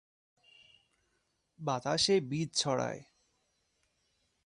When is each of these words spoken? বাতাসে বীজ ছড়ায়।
বাতাসে 1.59 2.15
বীজ 2.21 2.49
ছড়ায়। 2.55 3.01